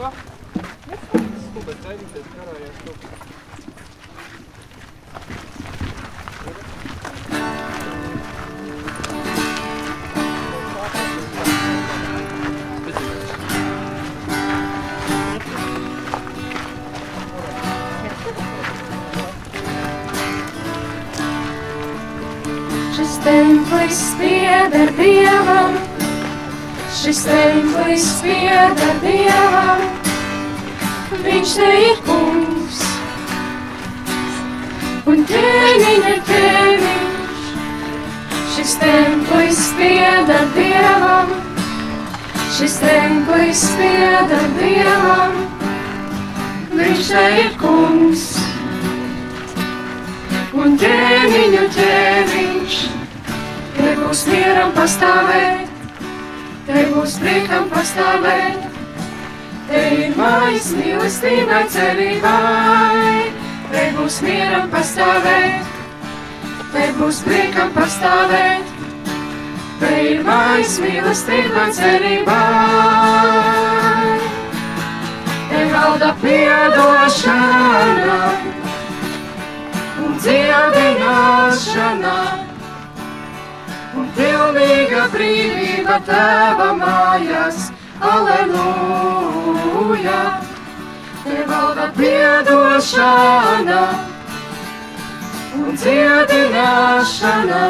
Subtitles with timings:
[0.00, 0.08] Ko?
[1.44, 2.92] Skubēt ceļīties karājās kā.
[22.96, 25.76] Šis templis pieder Dievam,
[26.90, 29.82] šis templis pieder Dievam,
[31.22, 32.80] viņš te ir kungs.
[35.10, 37.46] Un ķēniņa ķēniņš,
[38.56, 41.32] šis templis pieder Dievam,
[42.58, 45.40] šis templis pieder Dievam,
[46.74, 48.28] viņš te ir kungs.
[50.60, 52.78] Un ķēniņu ķēniņš.
[53.80, 55.69] Te būs mieram pastāvēt,
[56.90, 58.64] būs priekam pastāvēt,
[59.70, 63.30] te ir mājas mīlestībai cerībai.
[63.70, 65.62] Te būs mieram pastāvēt,
[66.72, 68.64] te būs priekam pastāvēt,
[69.78, 72.40] te ir mājas mīlestībai cerībai.
[75.50, 78.20] Te valda piedošana
[80.02, 82.16] un dziedināšana,
[84.00, 85.69] un pilnīga brīvība
[86.06, 87.58] tēva mājās.
[88.00, 89.40] Aleluja!
[91.24, 93.82] Te valda piedošana
[95.60, 97.62] un dziedināšana,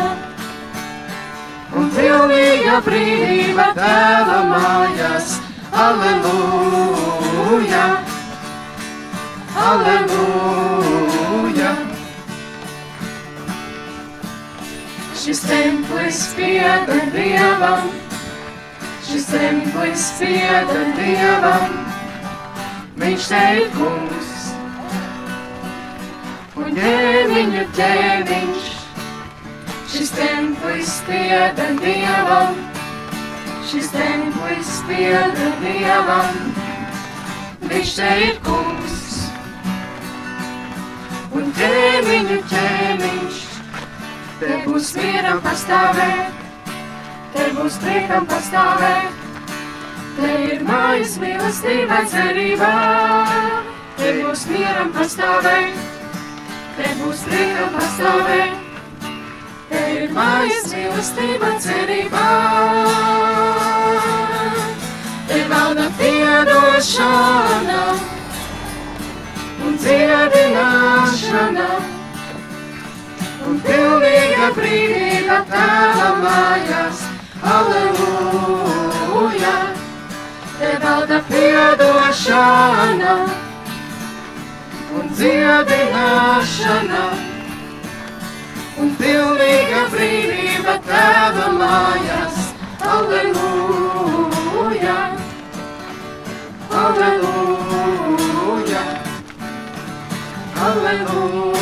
[1.77, 5.29] un pilnīga brīvība tēva mājās.
[5.87, 7.07] Aleluja!
[9.71, 11.21] Aleluja!
[15.21, 17.91] Šis templis pieder Dievam,
[19.11, 21.72] šis templis pieder Dievam,
[23.00, 24.28] viņš te ir kungs.
[26.61, 28.68] Un ķēniņu ķēniņš,
[29.90, 32.55] šis templis pieder Dievam,
[33.67, 36.40] šis templis pieder Dievam,
[37.67, 38.98] viņš te ir kungs.
[41.35, 43.46] Un ķēniņu ķēniņš,
[44.40, 46.39] Te būs mieram pastāvēt,
[47.35, 49.20] te būs priekam pastāvēt,
[50.17, 52.74] te ir mājas mīlestība cerībā.
[54.01, 55.80] Te būs mieram pastāvēt,
[56.79, 58.55] te būs priekam pastāvēt,
[59.68, 62.29] te ir mājas mīlestība cerībā.
[65.29, 67.83] Te valda piedošana
[69.67, 71.68] un dziedināšana
[73.51, 76.10] un pilnīga brīvība tēva
[81.11, 83.15] Valda piedošana
[84.95, 87.03] un dziedināšana
[88.79, 92.39] un pilnīga brīvība tēva mājās.
[92.95, 94.98] Aleluja!
[96.85, 98.85] Aleluja!
[100.69, 101.60] Aleluja!